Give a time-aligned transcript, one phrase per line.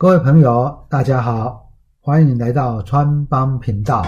[0.00, 4.02] 各位朋友，大家好，欢迎来到川帮频道。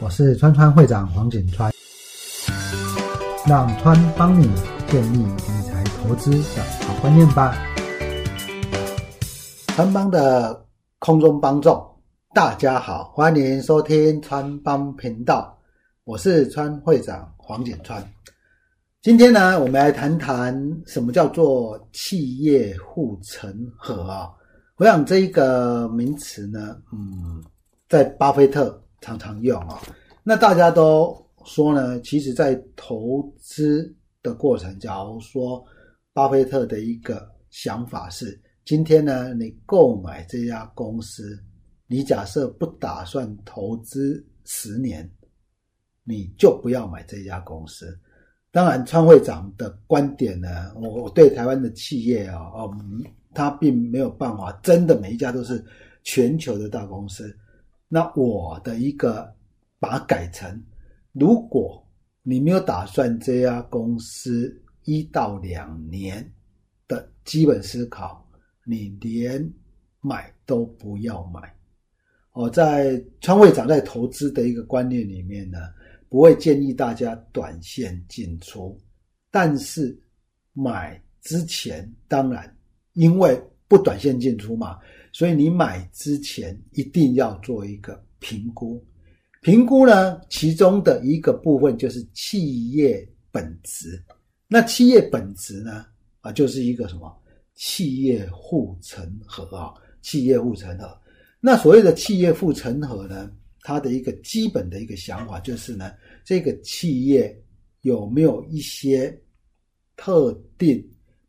[0.00, 1.72] 我是川川会长黄景川，
[3.44, 4.48] 让川帮你
[4.86, 7.52] 建立理财投资的好观念吧。
[9.74, 10.64] 川帮的
[11.00, 11.84] 空中帮众，
[12.32, 15.52] 大家好，欢迎收听川帮频道，
[16.04, 18.00] 我是川会长黄景川。
[19.06, 20.52] 今天呢，我们来谈谈
[20.84, 24.28] 什么叫做企业护城河啊？
[24.78, 27.40] 我想这一个名词呢，嗯，
[27.88, 29.80] 在巴菲特常常用啊。
[30.24, 35.64] 那大家都说呢，其实，在投资的过程，假如说
[36.12, 41.40] 巴菲特的一个想法是，今天呢，你购买这家公司，
[41.86, 45.08] 你假设不打算投资十年，
[46.02, 47.96] 你就不要买这家公司。
[48.56, 52.74] 当然，川会长的观点呢，我我对台湾的企业啊，哦，
[53.34, 55.62] 他并没有办法，真的每一家都是
[56.04, 57.36] 全球的大公司。
[57.86, 59.30] 那我的一个
[59.78, 60.58] 把它改成，
[61.12, 61.86] 如果
[62.22, 66.26] 你没有打算这家公司一到两年
[66.88, 68.26] 的基本思考，
[68.64, 69.52] 你连
[70.00, 71.54] 买都不要买。
[72.32, 75.58] 我在川会长在投资的一个观念里面呢。
[76.16, 78.74] 不会建议大家短线进出，
[79.30, 79.94] 但是
[80.54, 82.56] 买之前当然，
[82.94, 84.78] 因为不短线进出嘛，
[85.12, 88.82] 所以你买之前一定要做一个评估。
[89.42, 94.02] 评估呢，其中的一个部分就是企业本质。
[94.48, 95.84] 那企业本质呢，
[96.22, 97.14] 啊，就是一个什么
[97.56, 100.98] 企业护城河啊，企业护城河。
[101.40, 103.30] 那所谓的企业护城河呢？
[103.68, 105.90] 它的一个基本的一个想法就是呢，
[106.26, 107.40] 这个企业
[107.82, 109.16] 有没有一些
[109.96, 110.84] 特定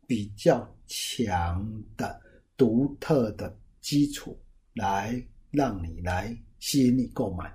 [0.08, 1.64] 比较强
[1.96, 2.20] 的
[2.56, 4.36] 独特的基础，
[4.74, 7.48] 来让你来吸引你购买，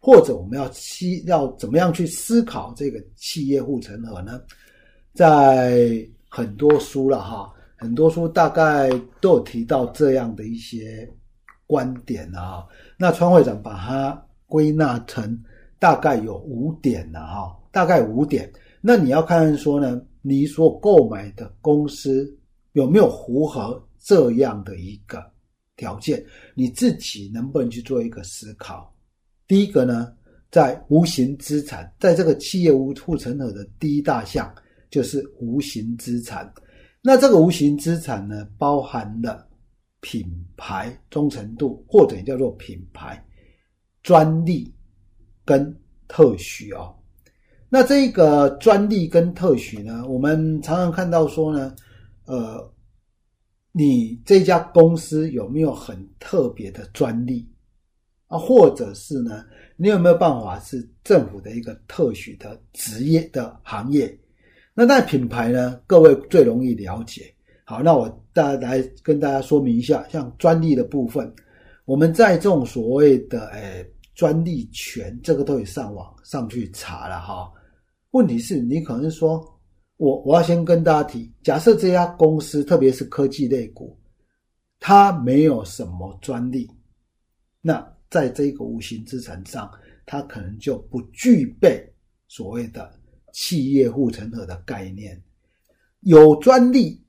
[0.00, 4.42] 或者我们要吸要怎么样去思考这个企业护城河呢？
[5.14, 11.08] 在很多书了哈，很多书大概都有提到这样的一些
[11.64, 12.66] 观点啊。
[12.96, 14.20] 那川会长把它。
[14.50, 15.38] 归纳成
[15.78, 18.50] 大概有五点了哈，大概五点。
[18.80, 22.32] 那你要看说呢，你所购买的公司
[22.72, 25.24] 有没有符合这样的一个
[25.76, 26.24] 条件？
[26.54, 28.92] 你自己能不能去做一个思考？
[29.46, 30.12] 第一个呢，
[30.50, 34.52] 在无形资产，在这个企业无护城河的第一大项
[34.90, 36.52] 就是无形资产。
[37.00, 39.46] 那这个无形资产呢，包含了
[40.00, 40.24] 品
[40.56, 43.24] 牌忠诚度，或者叫做品牌。
[44.02, 44.72] 专利
[45.48, 45.74] 跟
[46.06, 46.94] 特许哦，
[47.70, 51.74] 那这个专利跟特许呢，我们常常看到说呢，
[52.26, 52.70] 呃，
[53.72, 57.48] 你这家公司有没有很特别的专利
[58.26, 58.36] 啊？
[58.36, 59.42] 或者是呢，
[59.78, 64.18] 你有没有办法是政府的一个特许的职业的行业？
[64.74, 67.34] 那在品牌呢，各位最容易了解。
[67.64, 71.34] 好，那我大家来跟大家说明一下，像专利的部分。
[71.86, 73.82] 我们在这种所谓的诶
[74.18, 77.48] 专利权，这个都可以上网上去查了哈。
[78.10, 79.40] 问题是你可能说，
[79.96, 83.96] 我我要先跟大家提，假设这家公司特别是科技类股，
[84.80, 86.68] 它没有什么专利，
[87.60, 87.80] 那
[88.10, 89.70] 在这个无形资产上，
[90.04, 91.80] 它可能就不具备
[92.26, 92.92] 所谓的
[93.32, 95.22] 企业护城河的概念。
[96.00, 97.00] 有专利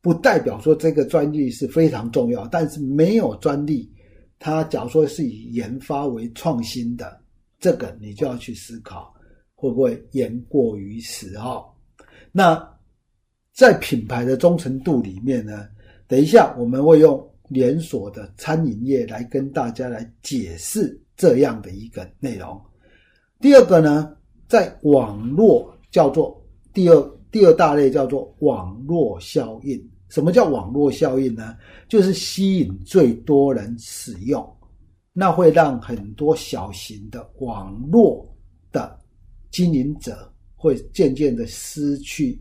[0.00, 3.88] 不代表说这个专利是非常重要，但是没有专利。
[4.40, 7.20] 它假如说是以研发为创新的，
[7.58, 9.14] 这个你就要去思考
[9.54, 11.62] 会不会言过于实哈。
[12.32, 12.66] 那
[13.52, 15.68] 在品牌的忠诚度里面呢，
[16.08, 22.58] 等一下我们会用连锁的餐饮业来跟大家来解释这样的一个内容。
[23.40, 24.16] 第二个呢，
[24.48, 29.78] 在网络叫做第二第二大类叫做网络效应。
[30.10, 31.56] 什么叫网络效应呢？
[31.88, 34.56] 就是吸引最多人使用，
[35.12, 38.28] 那会让很多小型的网络
[38.72, 38.98] 的
[39.50, 42.38] 经营者会渐渐的失去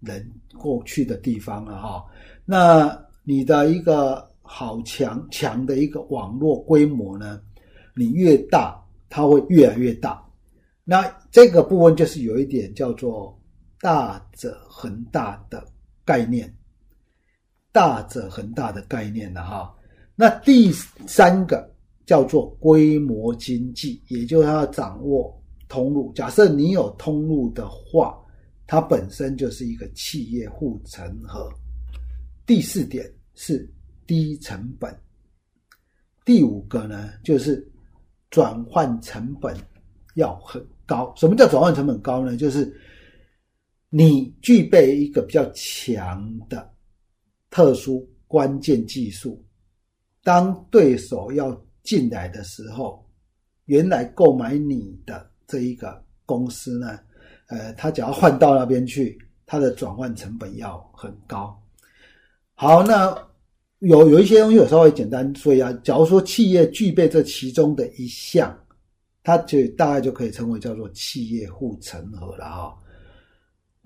[0.00, 2.04] 人过去的地方了哈。
[2.44, 7.40] 那你的一个好强强的一个网络规模呢，
[7.94, 10.24] 你越大，它会越来越大。
[10.84, 13.38] 那这个部分就是有一点叫做
[13.80, 15.62] 大者恒大的。
[16.06, 16.50] 概念，
[17.72, 19.74] 大者恒大的概念了哈。
[20.14, 20.72] 那第
[21.06, 21.70] 三个
[22.06, 25.38] 叫做规模经济，也就是要掌握
[25.68, 26.10] 通路。
[26.14, 28.18] 假设你有通路的话，
[28.66, 31.52] 它本身就是一个企业护城河。
[32.46, 33.68] 第四点是
[34.06, 34.96] 低成本。
[36.24, 37.68] 第五个呢，就是
[38.30, 39.56] 转换成本
[40.14, 41.12] 要很高。
[41.16, 42.36] 什么叫转换成本高呢？
[42.36, 42.74] 就是
[43.88, 46.68] 你具备一个比较强的
[47.50, 49.42] 特殊关键技术，
[50.22, 53.08] 当对手要进来的时候，
[53.66, 56.98] 原来购买你的这一个公司呢，
[57.46, 59.16] 呃，他只要换到那边去，
[59.46, 61.56] 它的转换成本要很高。
[62.54, 63.16] 好，那
[63.78, 65.72] 有有一些东西我稍微简单说一下。
[65.84, 68.58] 假如说企业具备这其中的一项，
[69.22, 72.76] 它就大概就可以称为叫做企业护城河了哈。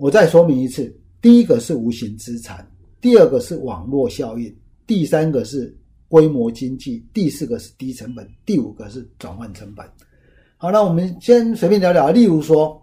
[0.01, 2.67] 我再说明一次，第一个是无形资产，
[3.03, 4.57] 第二个是网络效应，
[4.87, 5.77] 第三个是
[6.09, 9.87] 规模经济，第四个是低成本，第五个是转换成本。
[10.57, 12.11] 好，那我们先随便聊聊。
[12.11, 12.81] 例如说，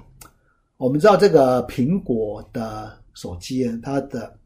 [0.77, 4.39] 我们知道这个苹果的手机，它的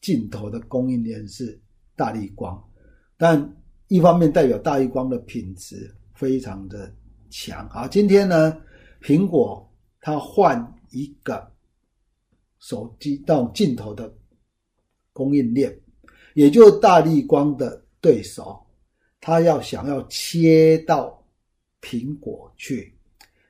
[0.00, 1.60] 镜头的供应链是
[1.96, 2.58] 大力光，
[3.18, 3.38] 但
[3.88, 6.90] 一方面代表大力光的品质非常的
[7.28, 7.68] 强。
[7.68, 8.56] 好，今天呢，
[9.02, 9.70] 苹果
[10.00, 10.58] 它换
[10.92, 11.46] 一个。
[12.66, 14.12] 手机到镜头的
[15.12, 15.72] 供应链，
[16.34, 18.60] 也就是大力光的对手，
[19.20, 21.16] 他要想要切到
[21.80, 22.92] 苹果去，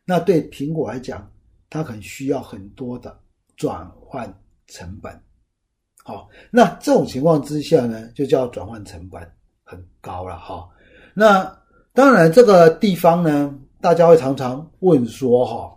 [0.05, 1.27] 那对苹果来讲，
[1.71, 3.19] 它很需要很多的
[3.57, 4.31] 转换
[4.67, 5.19] 成本。
[6.05, 9.27] 好，那这种情况之下呢，就叫转换成本
[9.65, 10.69] 很高了哈。
[11.15, 11.43] 那
[11.95, 15.73] 当然，这个地方呢，大家会常常问说哈。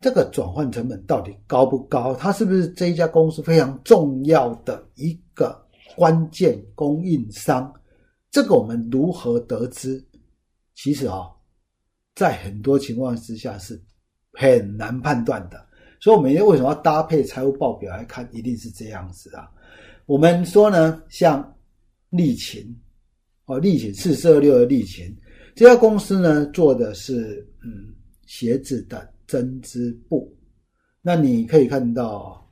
[0.00, 2.14] 这个转换成本到底高不高？
[2.14, 5.60] 它是不是这一家公司非常重要的一个
[5.96, 7.72] 关键供应商？
[8.30, 10.04] 这个我们如何得知？
[10.74, 11.26] 其实啊，
[12.14, 13.82] 在很多情况之下是
[14.34, 15.66] 很难判断的。
[16.00, 18.28] 所以，我们为什么要搭配财务报表来看？
[18.32, 19.50] 一定是这样子啊。
[20.06, 21.56] 我们说呢，像
[22.10, 22.64] 利勤
[23.46, 25.12] 哦，利勤四四二六的利勤
[25.56, 27.92] 这家公司呢，做的是嗯
[28.26, 29.12] 鞋子的。
[29.28, 30.34] 针织布，
[31.02, 32.44] 那你可以看到，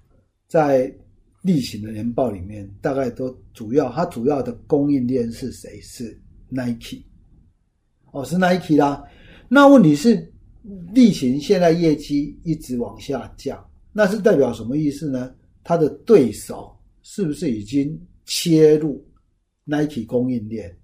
[0.47, 0.95] 在
[1.43, 5.81] 例行的年报里面，大概都主要它主要的供应链是谁？
[5.81, 6.17] 是
[6.49, 7.03] Nike，
[8.13, 9.03] 哦，是 Nike 啦。
[9.49, 10.33] 那问题是，
[10.93, 15.35] 例行现在业绩一直往下降，那是代表什么意思呢？
[15.65, 19.05] 它的对手是不是已经切入
[19.65, 20.77] Nike 供应链？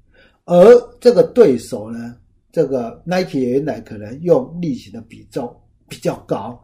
[0.44, 2.16] 而这个对手呢，
[2.50, 5.54] 这个 Nike 原来可能用例行的比重。
[5.88, 6.58] 比较高，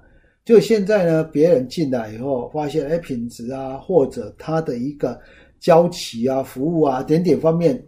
[0.44, 5.20] 就现在呢，别人进来以后发现，哎，品质啊，或者它的一个
[5.60, 7.86] 交期啊、服务啊，点点方面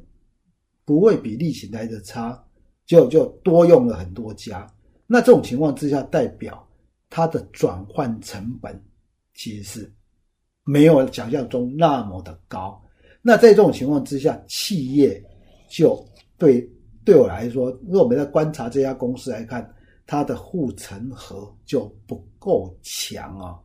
[0.85, 2.38] 不会比例行来的差，
[2.85, 4.67] 就就多用了很多家。
[5.06, 6.67] 那这种情况之下，代表
[7.09, 8.79] 它的转换成本
[9.35, 9.93] 其实是
[10.65, 12.81] 没有想象中那么的高。
[13.23, 15.23] 那在这种情况之下，企业
[15.69, 15.99] 就
[16.37, 16.69] 对
[17.05, 19.67] 对我来说，如果我们在观察这家公司来看。
[20.11, 23.57] 它的护城河就不够强啊！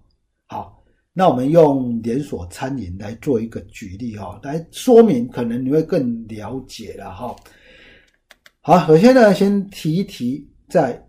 [0.45, 0.79] 好，
[1.11, 7.35] 那我们用连锁餐饮来做一个举例哈，来说明，可能你会更了解了哈。
[8.61, 11.03] 好，首先呢，先提一提在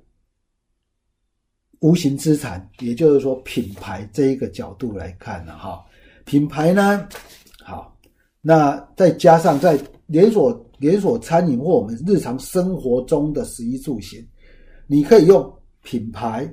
[1.81, 5.85] 无形资产，也就是说品牌这一个角度来看呢，哈，
[6.25, 7.06] 品牌呢，
[7.62, 7.95] 好，
[8.40, 14.26] 那再加上在连锁连锁餐饮或我们日常生活中的食衣住行。
[14.87, 15.52] 你可以用
[15.83, 16.52] 品牌、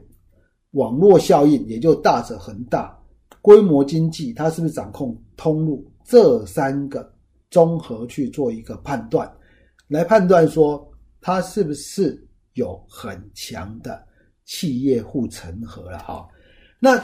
[0.72, 2.98] 网络效应，也就大者恒大、
[3.42, 7.14] 规模经济，它是不是掌控通路这三个
[7.50, 9.32] 综合去做一个判断，
[9.88, 14.04] 来判断说它是不是有很强的
[14.46, 16.28] 企业护城河了哈。
[16.80, 17.02] 那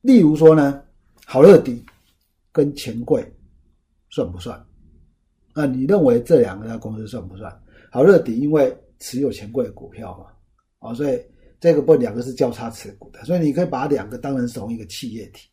[0.00, 0.82] 例如说呢，
[1.26, 1.84] 好乐迪
[2.52, 3.22] 跟钱柜
[4.08, 4.64] 算不算？
[5.52, 7.60] 那你认为这两家公司算不算？
[7.90, 10.26] 好乐迪因为持有钱柜的股票嘛？
[10.80, 11.20] 哦，所以
[11.60, 15.48] 这个不两个是交叉持股的，所以你可以把两个当成是同一个企业体，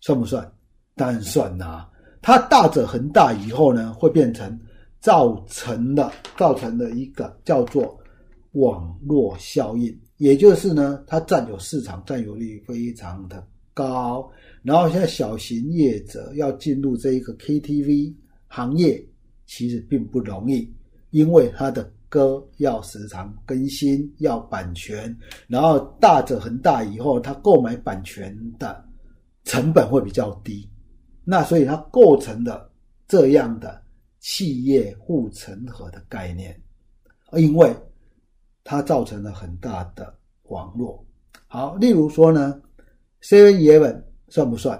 [0.00, 0.50] 算不算？
[0.94, 1.86] 当然算呐。
[2.22, 4.58] 它大者恒大以后呢，会变成
[5.00, 7.98] 造成了造成了一个叫做
[8.52, 14.28] 网络效应，也就是呢，它占有市场占有率非常的高。
[14.62, 18.14] 然后现在小型业者要进入这一个 KTV
[18.46, 19.04] 行业，
[19.44, 20.72] 其实并不容易，
[21.10, 21.92] 因为它的。
[22.08, 25.16] 歌要时常更新，要版权，
[25.48, 28.84] 然后大者恒大以后，他购买版权的
[29.44, 30.68] 成本会比较低，
[31.24, 32.70] 那所以它构成了
[33.08, 33.82] 这样的
[34.20, 36.60] 企业护城河的概念，
[37.32, 37.74] 因为
[38.64, 40.12] 它造成了很大的
[40.44, 41.04] 网络。
[41.46, 42.60] 好，例如说呢
[43.22, 44.76] ，Seven Eleven 算不算？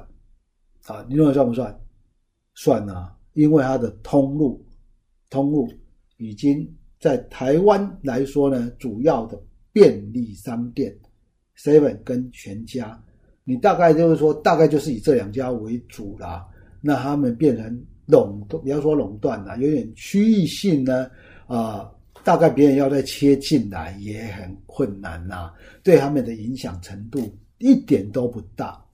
[0.86, 1.80] 啊，你认为算不算？
[2.54, 4.64] 算啊，因为它的通路
[5.30, 5.68] 通路
[6.16, 9.40] 已经在台湾来说呢，主要的
[9.72, 10.96] 便利商店
[11.56, 13.02] Seven 跟全家，
[13.44, 16.46] 你大概就是说，大概就是以这两家为主啦。
[16.80, 21.10] 那他们变成垄断，不要说垄断了，有点区域性呢，
[21.46, 21.90] 啊。
[22.24, 25.52] 大概别人要再切进来也很困难呐，
[25.84, 27.20] 对他们的影响程度
[27.58, 28.84] 一点都不大。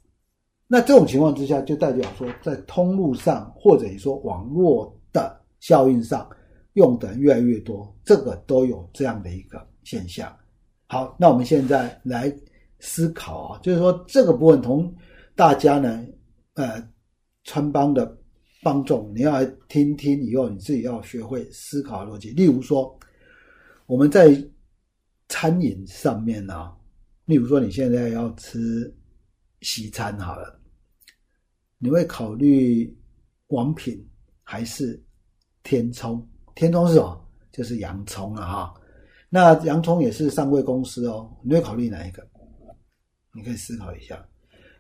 [0.67, 6.29] 那这种情况之下，就代表说，在通路上或者说网络的效应上，
[6.75, 10.35] 用的越来越多，这个都有这样的一个现象。
[10.87, 12.35] 好，那我们现在来
[12.81, 14.95] 思考啊，就是说这个部分同
[15.35, 16.07] 大家呢，
[16.55, 16.87] 呃，
[17.45, 18.19] 穿帮的
[18.63, 22.31] 帮众，你要来听听以后，你自己要学会思考逻辑。
[22.31, 22.99] 例如说。
[23.87, 24.33] 我们在
[25.29, 26.73] 餐饮上面呢，
[27.27, 28.95] 例如说你现在要吃
[29.61, 30.59] 西餐好了，
[31.77, 32.97] 你会考虑
[33.49, 34.03] 王品
[34.43, 35.03] 还是
[35.63, 36.27] 天冲？
[36.55, 37.19] 天冲是什么？
[37.51, 38.75] 就是洋葱啊哈。
[39.29, 42.27] 那洋葱也是上柜公司哦，你会考虑哪一个？
[43.35, 44.23] 你可以思考一下。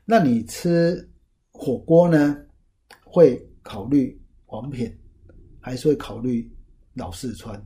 [0.05, 1.09] 那你吃
[1.52, 2.37] 火锅呢，
[3.05, 4.95] 会考虑王品，
[5.61, 6.50] 还是会考虑
[6.95, 7.64] 老四川？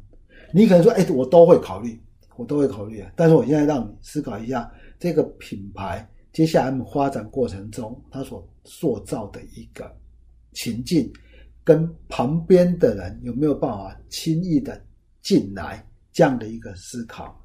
[0.53, 2.01] 你可能说：“哎，我都会考虑，
[2.37, 9.93] 我都会考虑啊。”但是我现在让你思考一下，这个品牌接下来发展过程中，它所塑造的一个
[10.53, 11.13] 情境，
[11.67, 14.81] 跟旁边的人有没有办法轻易的
[15.21, 17.45] 进来这样的一个思考。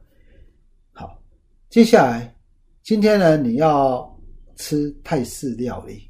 [0.92, 1.20] 好，
[1.72, 2.38] 接下来
[2.84, 4.08] 今天呢，你要
[4.58, 6.08] 吃泰式料理，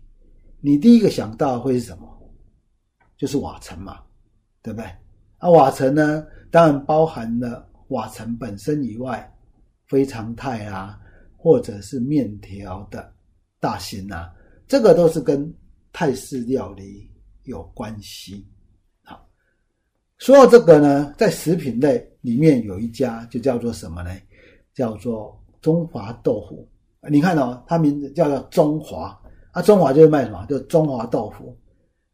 [0.60, 2.06] 你第一个想到会是什么？
[3.16, 4.02] 就是瓦城嘛，
[4.62, 4.86] 对不对？
[5.38, 6.28] 啊，瓦城呢？
[6.50, 9.34] 当然包含了瓦城本身以外，
[9.88, 11.00] 非常态啊，
[11.38, 13.14] 或者是面条的
[13.60, 14.34] 大型啊，
[14.68, 15.54] 这个都是跟
[15.94, 17.10] 泰式料理
[17.44, 18.46] 有关系。
[19.04, 19.28] 好，
[20.18, 24.12] 说到这个呢，在食品类里面有一家就叫做什么呢？
[24.74, 26.68] 叫做中华豆腐。
[27.10, 29.20] 你看哦，它名字叫做中华
[29.52, 30.46] 啊，中华就是卖什么？
[30.48, 31.58] 就中华豆腐。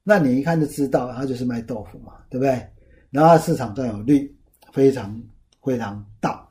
[0.03, 2.65] 那你一看就知道，它就是卖豆腐嘛，对不对？
[3.09, 4.33] 然后市场占有率
[4.71, 5.21] 非常
[5.63, 6.47] 非常大，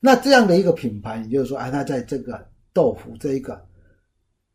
[0.00, 3.64] 那这样的一个品牌，你就是说，哎，它在这个豆腐这一个，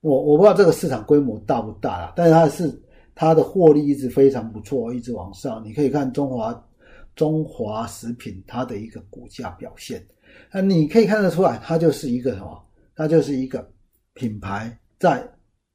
[0.02, 2.82] 我我不知道这个市场规模大不大啦，但是它是
[3.16, 5.64] 它的获利一直非常不错，一直往上。
[5.64, 6.68] 你可以看中华
[7.16, 10.06] 中华食品它的一个股价表现，
[10.52, 12.66] 那你可以看得出来，它就是一个什么？
[12.96, 13.68] 它就是一个
[14.14, 15.28] 品牌在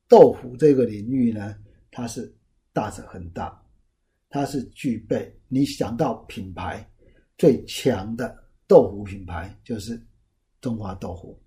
[0.08, 1.56] 豆腐这个领域呢，
[1.90, 2.32] 它是
[2.72, 3.60] 大者很大。
[4.28, 6.86] 它是具备你想到品牌
[7.38, 10.00] 最强的豆腐品牌，就是
[10.60, 11.38] 中华豆腐。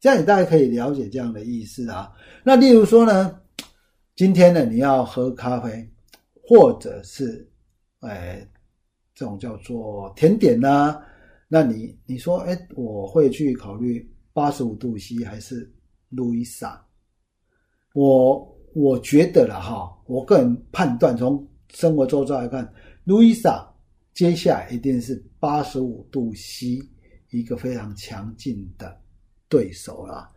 [0.00, 2.10] 这样你大概可以了解这样的意思啊。
[2.44, 3.38] 那例如说呢，
[4.16, 5.88] 今天呢你要喝咖啡，
[6.42, 7.48] 或者是
[8.00, 8.46] 哎
[9.14, 11.00] 这种叫做甜点呐，
[11.48, 15.72] 那你你说哎我会去考虑八十五度 C 还是
[16.10, 16.84] 路易莎？
[17.94, 21.46] 我我觉得了哈，我个人判断从。
[21.74, 22.70] 生活周遭来看，
[23.04, 23.66] 路易莎
[24.12, 26.78] 接下来一定是八十五度 C
[27.30, 28.94] 一个非常强劲的
[29.48, 30.30] 对手了。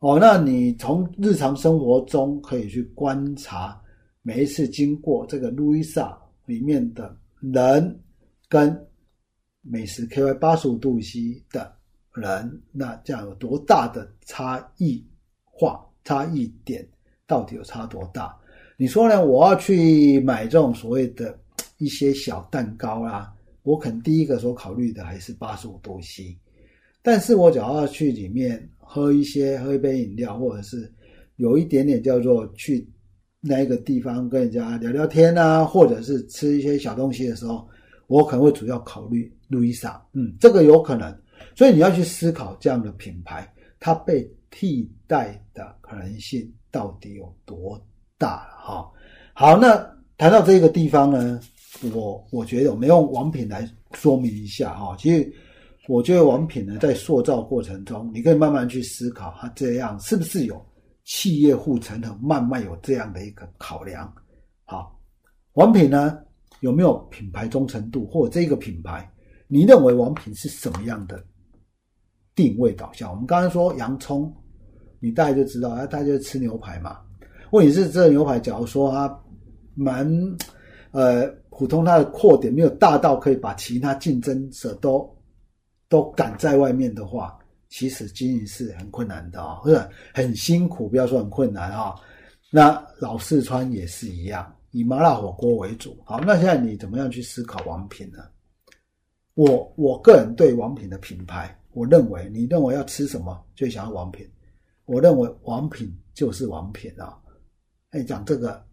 [0.00, 3.78] 哦，那你从日常生活中可以去观察，
[4.22, 8.00] 每一次经过这个路易莎里面的人
[8.48, 8.74] 跟
[9.60, 11.70] 美食 KY 八十五度 C 的
[12.14, 15.04] 人，那这样有多大的差异
[15.44, 15.86] 化？
[16.02, 16.88] 差异点
[17.26, 18.34] 到底有差多大？
[18.78, 19.22] 你说呢？
[19.22, 21.38] 我要去买这种所谓的
[21.76, 23.30] 一些小蛋糕啦，
[23.64, 26.34] 我可能第一个所考虑的还是八十五度 C。
[27.02, 30.92] 但是我只要去里面喝一些喝一杯饮料，或者是
[31.36, 32.86] 有一点点叫做去
[33.40, 37.66] 那个地方跟人家聊聊天啊，或者是吃一些小东西的时候，
[38.06, 40.00] 我可能会主要考虑路易莎。
[40.12, 41.16] 嗯，这个有可能。
[41.56, 47.80] 所以你要去思考这样的品牌，它被替代的可能性到底有多？
[48.18, 48.86] 大哈，
[49.32, 49.78] 好，那
[50.18, 51.40] 谈到这个地方呢，
[51.94, 54.94] 我我觉得我们用王品来说明一下哈。
[54.98, 55.32] 其实
[55.88, 60.64] 我觉得王品呢，在塑造过程中，你可以慢慢去思考，它这样是不是有
[61.04, 64.12] 企业护城河，慢慢有这样的一个考量。
[64.64, 65.00] 好，
[65.54, 66.18] 王品呢
[66.60, 69.10] 有没有品牌忠诚度，或者这个品牌，
[69.48, 71.24] 你认为王品是什么样的
[72.36, 73.10] 定位导向？
[73.10, 74.32] 我们刚才说洋葱，
[75.00, 76.98] 你大概就知道，啊，大家就吃牛排嘛。
[77.50, 79.20] 问题是，这牛排，假如说它
[79.74, 80.06] 蛮
[80.92, 85.10] 呃普通，它的扩点没有大到可以把其他竞争者都
[85.90, 87.36] 都赶在外面的话，
[87.68, 91.94] 其实经营是很困难的啊，或者很辛苦，不要说很困难啊。
[92.48, 95.98] 那老四川也是一样，以麻辣火锅为主。
[96.04, 98.18] 好，那现在你怎么样去思考王品呢？
[99.34, 104.24] 我我个人对王品的品牌，我认为你认为要吃什么就想要王品，
[104.84, 107.18] 我认为王品就是王品啊。
[107.90, 108.64] 哎，讲这个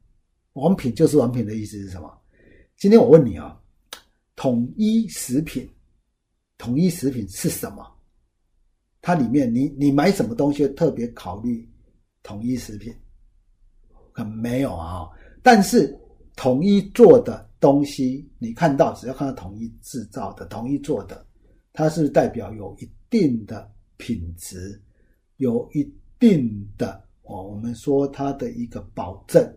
[0.54, 2.16] 王品就是王品的意思是什么？
[2.78, 3.60] 今天我问你啊，
[4.36, 5.68] 统一食品，
[6.58, 7.86] 统一食品是什么？
[9.02, 11.70] 它里面你你买什么东西特别考虑
[12.24, 12.94] 统一食品？
[14.12, 15.08] 可没有啊，
[15.44, 15.96] 但是
[16.36, 21.26] 统一做的东西，你看到只要看到统一制造的、统一做的，
[21.72, 24.82] 它是代表有一定的品质，
[25.38, 25.88] 有一
[26.20, 29.56] 定的哦，我们说它的一个保证，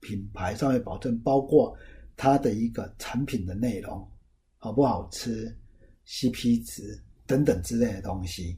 [0.00, 1.74] 品牌上面保证，包括
[2.16, 4.06] 它的一个产品的内容
[4.58, 5.56] 好不好吃、
[6.06, 8.56] CP 值等等之类的东西，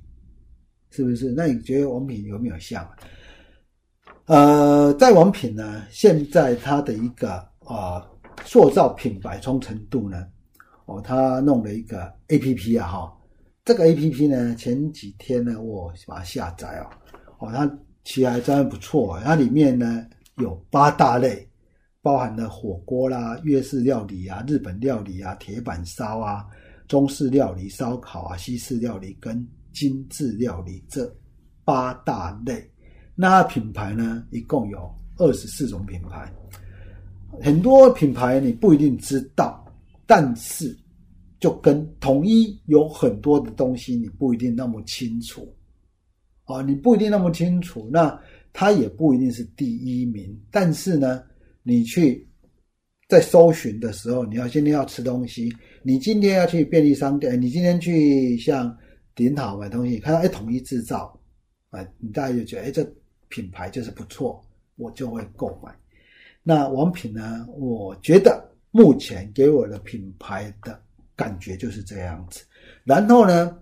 [0.90, 1.33] 是不是？
[1.33, 2.88] 那你觉得王品有没有像？
[4.26, 8.07] 呃，在王品呢，现在它的一个啊
[8.45, 10.26] 塑造品牌忠诚度呢，
[10.85, 13.19] 哦，他弄了一个 A P P 啊，哈，
[13.64, 16.90] 这个 A P P 呢，前几天呢，我把它下载哦，
[17.38, 17.67] 哦，它
[18.05, 21.49] 其实还真不错，它里面呢有八大类，
[22.02, 26.47] 包含了火锅啦、粤式料理啊、日本料理啊、铁板烧啊、
[26.88, 31.14] 中式料理、烧烤啊、西式料理跟精致料理这
[31.64, 32.68] 八大类。
[33.14, 36.33] 那品牌呢，一共有二十四种品牌，
[37.42, 39.64] 很多品牌你不一定知道，
[40.07, 40.76] 但是
[41.40, 45.52] 就跟统一有很多的东西你不一定那么清楚，
[46.45, 48.16] 啊，你不一定那么清楚，那
[48.52, 51.23] 它也不一定是第一名，但是呢，
[51.64, 52.28] 你去
[53.09, 58.77] 在搜寻的时候，你要今天要吃东西，你今天要去便利商店，你今天去像
[59.15, 61.19] 顶好买东西，看到哎统一制造，
[61.71, 62.88] 啊，你大概就觉得哎这。
[63.31, 64.43] 品牌就是不错，
[64.77, 65.71] 我就会购买。
[66.43, 67.47] 那王品呢？
[67.59, 70.81] 我觉得目前给我的品牌的
[71.14, 72.42] 感觉就是这样子。
[72.85, 73.55] 然后呢，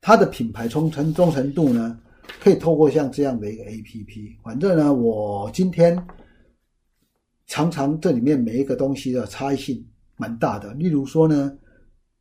[0.00, 1.98] 它的品牌忠诚忠诚度呢，
[2.38, 4.36] 可以透过像这样的一个 A P P。
[4.44, 6.00] 反正呢，我今天
[7.48, 9.84] 常常这里面每一个东西的差异性
[10.16, 10.72] 蛮大的。
[10.74, 11.58] 例如说呢，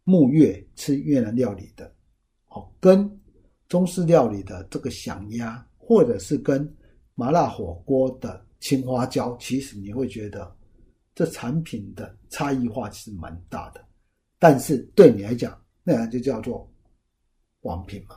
[0.03, 1.93] 木月吃越南料理的，
[2.49, 3.09] 哦，跟
[3.67, 6.67] 中式料理的这个响鸭，或者是跟
[7.13, 10.49] 麻辣火锅的青花椒，其实你会觉得
[11.13, 13.83] 这产品的差异化是蛮大的，
[14.39, 16.71] 但是对你来讲，那就叫做
[17.61, 18.15] 王品嘛。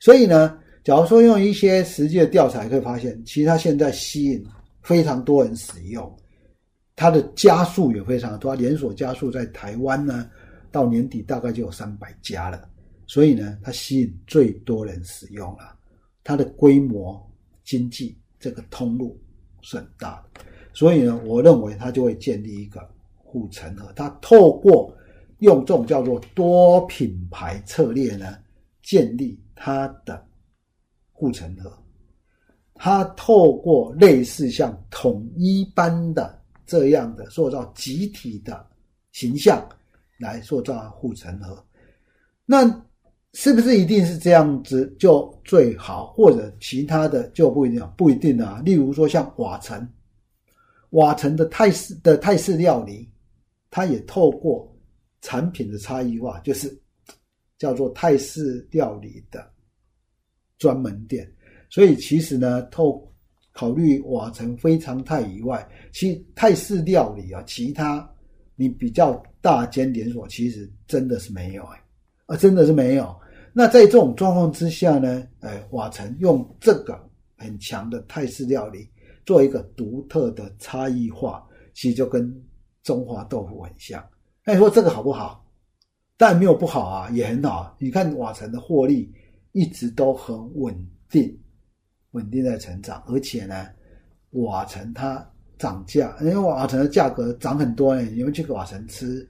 [0.00, 4.44] 所以呢，假如说用一些实际的调查，可以发现，其实它现在吸引
[4.82, 6.16] 非常多人使用，
[7.00, 10.30] 它的加速也非常多，连锁加速在台湾呢，
[10.70, 12.68] 到年底大概就有三百家了。
[13.06, 15.74] 所以呢，它吸引最多人使用了，
[16.22, 17.18] 它的规模
[17.64, 18.14] 经济。
[18.38, 19.18] 这个通路
[19.62, 20.42] 是很大的，
[20.74, 22.86] 所以呢，我认为它就会建立一个
[23.16, 23.90] 护城河。
[23.96, 24.94] 它透过
[25.38, 28.36] 用这种叫做多品牌策略呢，
[28.82, 30.22] 建立它的
[31.12, 31.72] 护城河。
[32.74, 36.39] 它透过类似像统一般的
[36.70, 38.64] 这样的塑造集体的
[39.10, 39.68] 形象
[40.20, 41.66] 来塑造护城河。
[42.46, 42.86] 那。
[43.34, 47.92] 是不是一定是这样子就最好，或者其他的就不一定？
[47.96, 48.60] 不一定啊。
[48.64, 49.88] 例如说像瓦城，
[50.90, 53.08] 瓦城的泰式的泰式料理，
[53.70, 54.68] 它也透过
[55.20, 56.76] 产品的差异化，就是
[57.56, 59.48] 叫做泰式料理的
[60.58, 61.32] 专门店。
[61.68, 63.09] 所以其实呢，透
[63.60, 68.10] 考虑瓦城非常泰以外，其泰式料理啊，其他
[68.56, 71.78] 你比较大间连锁，其实真的是没有哎。
[72.24, 73.14] 啊，真的是没有。
[73.52, 76.98] 那在这种状况之下呢，呃，瓦城用这个
[77.36, 78.88] 很强的泰式料理
[79.26, 82.34] 做一个独特的差异化，其实就跟
[82.82, 84.02] 中华豆腐很像。
[84.42, 85.46] 那你说这个好不好？
[86.16, 87.76] 但没有不好啊，也很好。
[87.78, 89.12] 你看瓦城的获利
[89.52, 90.74] 一直都很稳
[91.10, 91.38] 定，
[92.12, 93.66] 稳定在成长，而且呢，
[94.30, 95.24] 瓦城它
[95.58, 99.28] 涨价，因为瓦城的价格涨很多呢，你们去瓦城吃，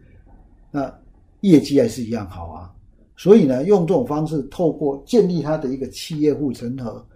[0.71, 0.93] 那
[1.41, 2.73] 业绩还是一样好啊。
[3.17, 7.07] 所以呢，用这种方式透过建立它的一个企业护城河，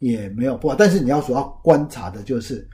[0.00, 0.74] 也没有不好。
[0.74, 2.68] 但是你要所要观察的就是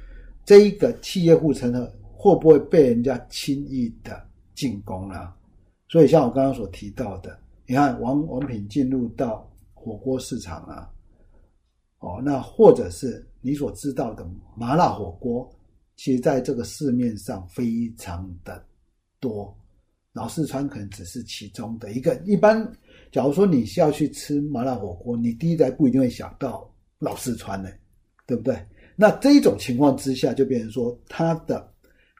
[0.46, 4.18] 这一个企业护城河会不会被人家轻易的
[4.54, 5.34] 进攻了。
[5.88, 10.88] 所以像我刚刚所提到的，你看王王品进入到火锅市场啊，
[12.04, 15.50] 哦，那或者是你所知道的麻辣火锅，
[15.96, 18.62] 其实在这个市面上非常的
[19.18, 19.56] 多。
[20.12, 22.14] 老四川可能只是其中的一个。
[22.26, 22.70] 一般，
[23.10, 27.70] 假如说你是要去吃麻辣火锅，你第一代不一定会想到老四川呢，
[28.26, 28.64] 对不对？
[28.94, 31.72] 那这一种情况之下，就变成说，它的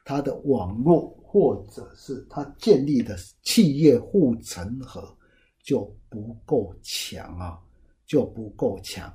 [0.03, 5.15] 它的网络或者是它建立的企业护城河
[5.63, 7.57] 就不够强啊，
[8.05, 9.13] 就不够强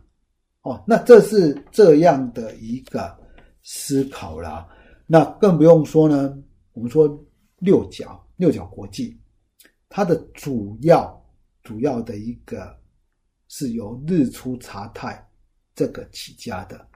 [0.63, 0.83] 哦。
[0.87, 3.17] 那这是这样的一个
[3.63, 4.67] 思考啦。
[5.07, 6.37] 那更不用说呢，
[6.73, 7.09] 我们说
[7.59, 9.19] 六角六角国际，
[9.89, 11.21] 它的主要
[11.63, 12.77] 主要的一个
[13.49, 15.29] 是由日出茶太
[15.75, 16.87] 这个起家的。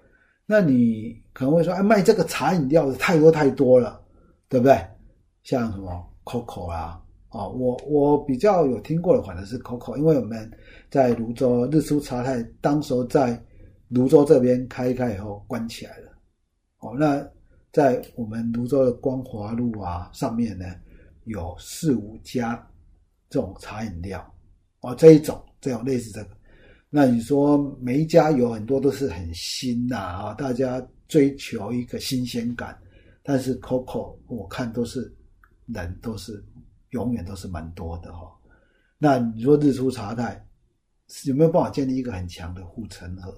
[0.47, 4.01] 那你可能会说，哎，卖这个茶饮料的太多太多了，
[4.49, 4.79] 对不对？
[5.43, 10.51] 像什么 COCO 啊，哦，我我比较有听过的反正是 COCO，因为我们
[10.91, 13.43] 在泸州日出茶太，当时候在
[13.95, 16.11] 泸州这边开一开以后关起来了，
[16.81, 17.25] 哦，那
[17.73, 20.67] 在我们泸州的光华路啊上面呢，
[21.25, 22.55] 有四五家
[23.31, 24.35] 这种茶饮料，
[24.81, 26.31] 哦，这一种这种类似这个。
[26.91, 32.79] 那你说每一家有很多都是很新呐啊，大家追求一个新鲜感，
[33.23, 35.13] 但是 COCO 我看都是
[35.67, 36.45] 人都是
[36.91, 38.33] 永远都是蛮多的哈。
[38.99, 40.47] 那你说日出茶太
[41.27, 43.37] 有没有办法建立一个很强的护城河？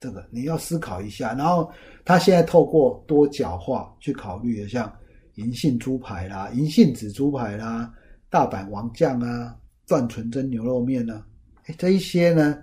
[0.00, 1.34] 这个你要思考一下。
[1.34, 1.70] 然后
[2.04, 4.92] 他现在透过多角化去考虑的，像
[5.34, 7.92] 银杏猪排啦、银杏紫猪排啦、
[8.30, 9.56] 大阪王酱啊、
[9.86, 11.24] 段纯真牛肉面呢，
[11.64, 12.62] 哎，这一些呢？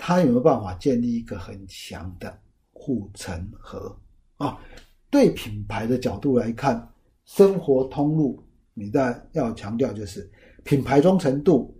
[0.00, 2.38] 他有没有办法建立一个很强的
[2.72, 3.96] 护城河
[4.36, 4.56] 啊？
[5.10, 6.88] 对品牌的角度来看，
[7.24, 8.40] 生活通路，
[8.74, 10.30] 你在要强调就是
[10.62, 11.76] 品牌忠诚度，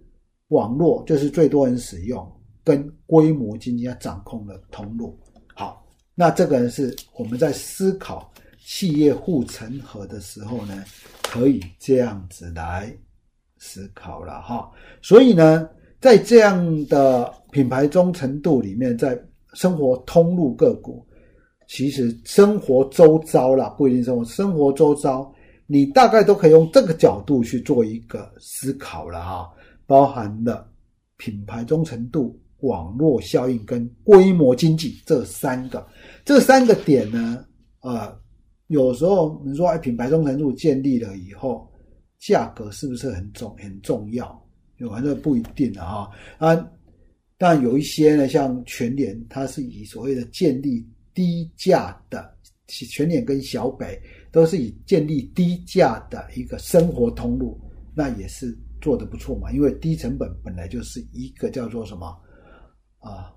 [0.48, 2.37] 网络就是最多人使用，
[2.68, 5.18] 跟规模经济要掌控的通路。
[5.54, 5.82] 好，
[6.14, 10.84] 那这个是我们在思考企业护城河的时候呢，
[11.22, 12.94] 可以这样子来
[13.56, 14.70] 思考了哈。
[15.00, 15.68] 所以呢。
[16.00, 19.20] 在这样的品牌忠诚度里面，在
[19.54, 21.04] 生活通路个股，
[21.66, 25.28] 其实生活周遭啦，不一定生活，生活周遭，
[25.66, 29.50] 你大概都可以用这个角度去做一个思考了哈，
[29.88, 30.70] 包含了
[31.16, 35.86] 品牌忠诚度、网络效应跟规模经济这三个，
[36.24, 37.44] 这三个点呢，
[37.80, 38.12] 呃，
[38.66, 41.70] 有时候你说哎，品牌忠诚度建立了以后，
[42.18, 44.44] 价格是不是很重很重要？
[44.78, 46.68] 有反正不一定的哈啊，
[47.36, 52.32] 但有一些呢，像全联，它是以所谓的建立低价的，
[52.66, 57.60] 全联跟小北都是以建立低价的一个生活通路，
[57.94, 59.50] 那也是做的不错嘛。
[59.52, 62.16] 因为低成本本来就是一个叫做什么
[62.98, 63.34] 啊，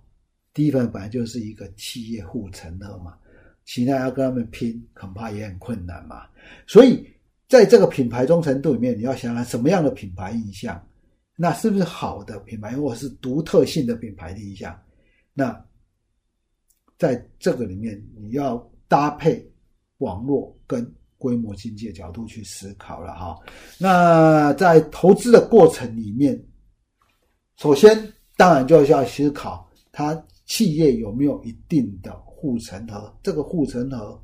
[0.54, 3.18] 第一份本来就是一个企业护城河嘛，
[3.66, 6.28] 其他要跟他们拼，恐怕也很困难嘛。
[6.68, 7.08] 所以
[7.48, 10.82] 在这个品牌忠诚度里面，你要想想什么样的品牌印象。
[11.38, 14.80] 那是不是好的品牌，或者是独特性的品牌的印象？
[15.34, 15.66] 那
[17.00, 19.44] 在这个里面，你要搭配
[20.00, 23.40] 网络跟规模经济的角度去思考了哈。
[23.80, 26.40] 那在投资的过程里面，
[27.58, 27.98] 首先
[28.38, 34.20] 当然就是要思考它企业有没有一定的护城河，这个护城河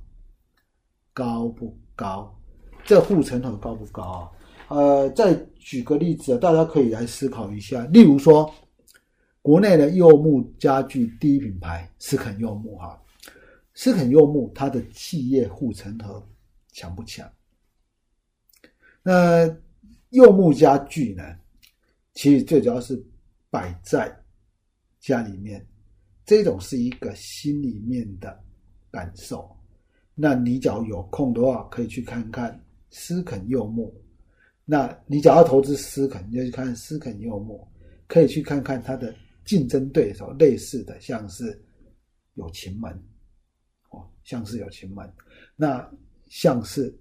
[1.14, 2.34] 高不高？
[2.84, 4.32] 这护城河高不高啊？
[4.70, 7.86] 呃，再举个例子，大家可以来思考一下。
[7.88, 8.54] 例如说，
[9.42, 13.02] 国内的柚木家具第一品牌斯肯柚木哈，
[13.74, 16.22] 斯肯柚木它的企业护城河
[16.74, 17.30] 强不强？
[19.04, 19.48] 那
[20.10, 21.24] 柚木家具呢，
[22.14, 23.02] 其实最主要是
[23.58, 24.16] 摆在
[25.00, 25.66] 家里面，
[26.24, 28.40] 这种是一个心里面的
[28.92, 29.50] 感受。
[30.14, 33.92] 那你只要有空的话，可以去看看斯肯柚木。
[34.64, 37.68] 那你只要投资思肯，你就去看思肯柚木，
[38.06, 39.12] 可以去看看它的
[39.44, 41.60] 竞争对手，类似的像是
[42.36, 42.92] 有情门，
[43.90, 45.12] 哦，像是有情门，
[45.56, 45.90] 那
[46.28, 46.96] 像是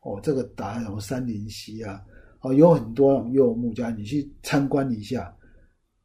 [0.00, 2.02] 哦，这个打什么三林溪啊，
[2.40, 5.36] 哦，有很多种柚木家，你去参观一下，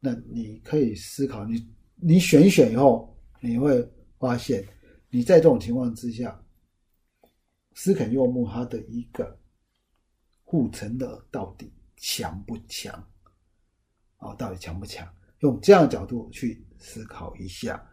[0.04, 3.82] 那你可以思考，你你选一选以后，你会
[4.18, 4.62] 发现
[5.08, 6.38] 你在这种情况之下，
[7.72, 9.40] 思肯柚木它的一个。
[10.46, 12.92] 护城的到底强不强？
[14.18, 15.08] 啊，到底强不强？
[15.40, 17.84] 用这样的角度去思考一下。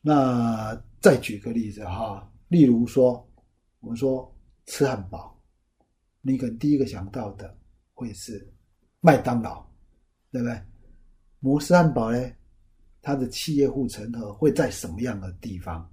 [0.00, 3.24] 那再举个例子哈，例如说，
[3.80, 4.34] 我们说
[4.66, 5.40] 吃汉堡，
[6.20, 7.56] 你可能第一个想到的
[7.92, 8.50] 会是
[9.00, 9.64] 麦当劳，
[10.34, 10.60] 对不对？
[11.38, 12.18] 摩斯汉堡呢，
[13.00, 15.88] 它的企业护城河会在什么样的地方？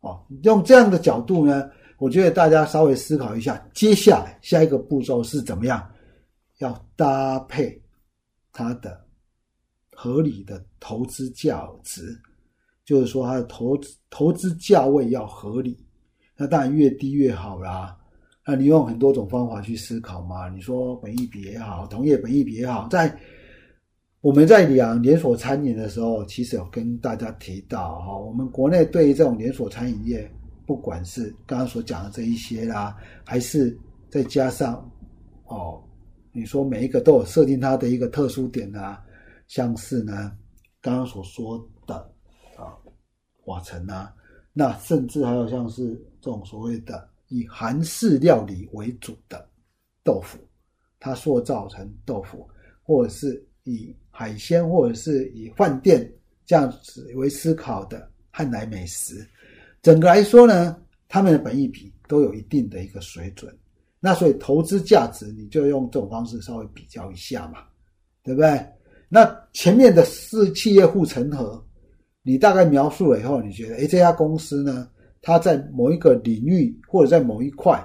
[0.00, 1.70] 哦，用这样的角度呢？
[1.98, 5.88] 我觉得大家稍微思考一下，接下来下一个步骤是怎么样？
[6.58, 7.80] 要搭配
[8.52, 9.00] 它的
[9.92, 12.20] 合理的投资价值，
[12.84, 15.86] 就是说它的投资投资价位要合理，
[16.34, 17.96] 那当然越低越好啦。
[18.48, 20.48] 那你用很多种方法去思考嘛？
[20.48, 23.12] 你说本益比也好，同业本益比也好，在
[24.20, 30.30] 我们在讲连锁餐饮的时候，其实有跟大家提到哈，我们国内对于这种连锁餐饮业，
[30.64, 33.76] 不管是刚刚所讲的这一些啦，还是
[34.08, 34.88] 再加上
[35.46, 35.82] 哦，
[36.30, 39.02] 你说每一个都有设定它的一个特殊点啊，
[39.48, 40.30] 像是呢
[40.80, 41.96] 刚刚所说的
[42.56, 42.78] 啊
[43.46, 44.14] 瓦城啊，
[44.52, 47.08] 那甚至还有像是这种所谓的。
[47.28, 49.48] 以韩式料理为主的
[50.04, 50.38] 豆腐，
[51.00, 52.48] 它塑造成豆腐，
[52.82, 56.10] 或者是以海鲜，或者是以饭店
[56.44, 59.26] 这样子为思考的汉来美食，
[59.82, 60.76] 整个来说呢，
[61.08, 63.52] 他们的本意比都有一定的一个水准。
[63.98, 67.64] 那所以投资价值，你就用这种方式稍微比较一下嘛，
[68.22, 68.64] 对不对？
[69.08, 71.64] 那前面的是企业护城河，
[72.22, 74.88] 你大概描述了以后，你觉得，哎，这家公司呢？
[75.26, 77.84] 他在某一个领域或者在某一块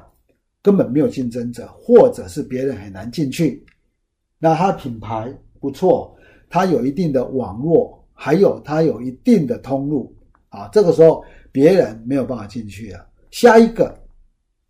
[0.62, 3.65] 根本没有竞争者，或者是别人很难进去。
[4.38, 6.15] 那他的品牌不错，
[6.51, 10.15] 他有一定的网络，还有他有一定的通路
[10.49, 10.67] 啊。
[10.67, 13.04] 这个时候别人没有办法进去啊。
[13.32, 13.91] 下一个，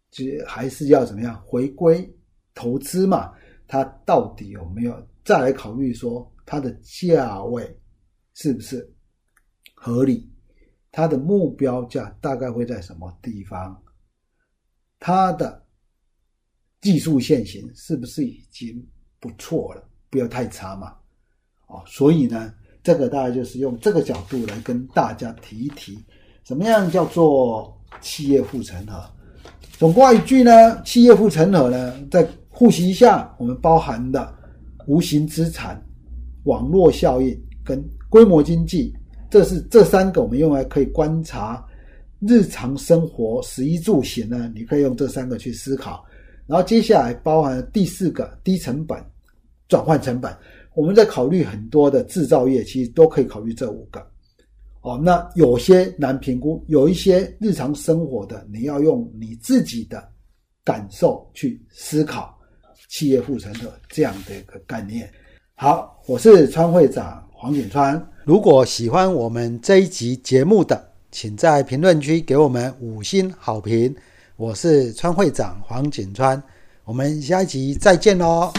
[0.10, 2.10] 就还是要怎么样回归
[2.56, 3.34] 投资嘛？
[3.68, 7.70] 他到底有没有再来考虑说它的价位
[8.34, 8.90] 是不是
[9.76, 10.26] 合理？
[10.92, 13.82] 它的目标价大概会在什么地方？
[15.00, 15.64] 它的
[16.82, 18.86] 技术线型是不是已经
[19.20, 19.84] 不错了？
[20.10, 20.94] 不要太差嘛！
[21.68, 25.98] 哦，所以呢，这个大概就是用这个角度来跟大家提一提，
[26.44, 29.10] 怎么样叫做企业护城河？
[29.78, 34.38] 总括一句呢，企业护城河呢，在复习一下我们包含的
[34.88, 35.82] 无形资产、
[36.44, 38.94] 网络效应跟规模经济。
[39.32, 41.66] 这是这三个我们用来可以观察
[42.20, 46.06] 日常生活食衣住行呢，你可以用这三个去思考。
[46.46, 49.02] 然后接下来包含第四个低成本
[49.70, 50.36] 转换成本，
[50.76, 54.06] 我们在考虑很多的制造业，其实都可以考虑这五个。
[54.82, 60.06] 哦，那有些难评估，有一些日常生活的，你要用你自己的
[60.66, 62.38] 感受去思考
[62.90, 65.10] 企业护城河这样的一个概念。
[65.56, 68.11] 好，我是川会长黄景川。
[68.24, 73.96] 如果喜欢我们这一集节目的，请在评论区给我们五星好评。
[74.36, 76.42] 我是川会长黄景川，
[76.86, 78.54] 我们下一集再见喽。